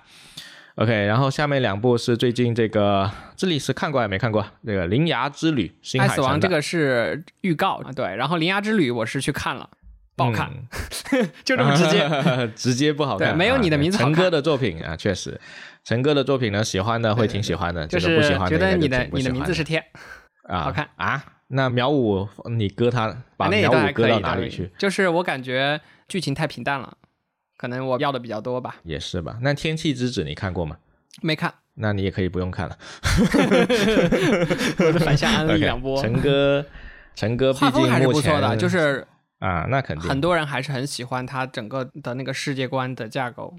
[0.74, 4.44] OK，然后下面两部是最近这个这里是看过还没看过？
[4.66, 8.04] 这个《铃芽之旅》新爱海亡这个是预告啊，对。
[8.16, 9.70] 然后《铃芽之旅》我是去看了，
[10.16, 10.52] 不好看，
[11.44, 12.08] 就这么直接。
[12.56, 13.30] 直接不好看。
[13.34, 15.40] 对没有你的名字好看陈哥的作品啊，确实，
[15.84, 19.84] 陈哥的作品呢，喜欢的会挺喜欢的，就这个不喜欢是觉得你的你的名字是天，
[20.48, 21.24] 啊，好看啊。
[21.48, 24.72] 那苗五你搁他，把秒那也都五搁到哪里去？
[24.78, 26.98] 就是我感觉剧情太平淡了，
[27.58, 28.78] 可能我要的比较多吧。
[28.84, 29.38] 也是吧？
[29.42, 30.78] 那《天气之子》你看过吗？
[31.22, 32.76] 没看，那你也可以不用看了。
[35.00, 36.02] 反向安利两波。
[36.02, 36.66] 陈哥，
[37.14, 39.06] 陈哥毕画风还是不错的，就是
[39.44, 43.54] 啊，那肯定很多人还是很喜欢他整个的那个世界观的架构，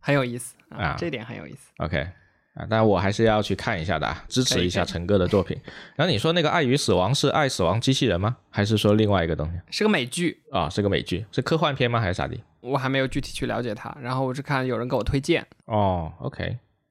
[0.00, 1.70] 很有意思啊这点很有意思。
[1.76, 2.08] OK
[2.54, 5.60] 啊，但我还是要去看一下的，啊，支持一下陈哥的作品。
[5.94, 8.38] 然后你说那个《爱与死亡》是爱死亡机器人吗？
[8.48, 12.00] 还是说另外一个东西是个美剧，啊、是个美剧，是科幻片吗？
[12.00, 12.34] 还是咋的？
[12.62, 16.44] 我还没有具体去了解它，然后我是看有人给我推荐，哦，OK，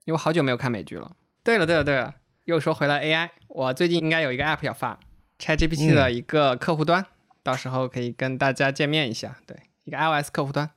[0.05, 1.11] 因为我好久没有看美剧了。
[1.43, 4.99] 对了对了对了，又说回来 AI，我最近应该有一个 app 要发
[5.39, 7.03] ，ChatGPT 嗯的一个客户端，
[7.45, 9.37] 到时候可以跟大家见面一下。
[9.45, 10.71] 对，一个 iOS 客户端。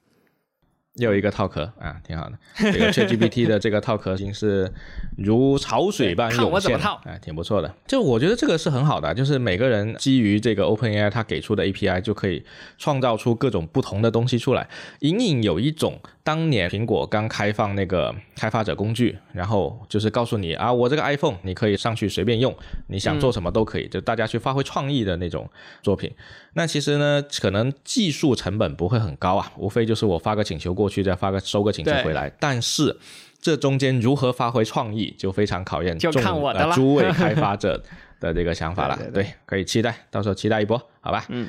[0.97, 2.37] 又一个套壳啊，挺好的。
[2.73, 4.69] 这个 ChatGPT 的这个套壳已经是
[5.17, 7.73] 如潮水般看我涌现，怎么套哎，挺不错的。
[7.87, 12.45] 就我觉得这个是很好的，就是每个人基于这个 OpenAI 它给出的 API 就可以
[12.79, 22.53] 创造出各种不同的东西出来，隐隐有一种当年苹果刚开放那个开发者工具，然后就是告诉你啊，我这个 iPhone 你可以上去随便用，
[22.89, 25.49] 你想做什么都可以，就大家去发挥创意的那种
[25.81, 26.13] 作品。
[26.59, 32.29] 那其实呢，可能技术成本不会很高啊，无非就是我发个请求过去，再发个收个请求回来。
[32.41, 32.99] 但是
[33.41, 37.81] 这中间如何发挥创意，就非常考验就众看我的了呃诸位开发者
[38.19, 38.97] 的这个 想法了。
[38.97, 41.25] 对对可以期待，到时候期待一波，好吧？
[41.29, 41.49] 嗯。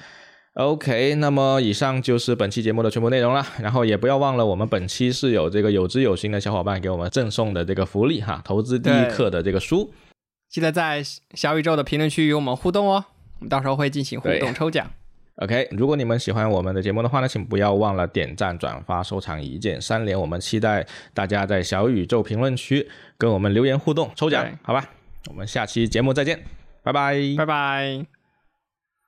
[0.53, 3.43] OK，那么以上就是本期节目的全部内容了。
[3.60, 9.91] 然后也不要忘了，我们本期是有这个有知有心的小伙伴给我们赠送的这个福利哈，投资第一课的这个书。
[10.49, 11.01] 记得在
[11.34, 13.05] 小宇宙的评论区与我们互动哦，
[13.39, 14.91] 我们到时候会进行互动抽奖。
[15.39, 20.19] OK，如果你们喜欢我们的节目的话呢，请不要忘了点赞、转发、收藏一键三连。
[20.19, 22.85] 我们期待大家在小宇宙评论区
[23.17, 24.89] 跟我们留言互动抽奖，好吧？
[25.29, 26.43] 我们下期节目再见，
[26.83, 27.15] 拜拜。
[27.37, 28.18] 拜拜。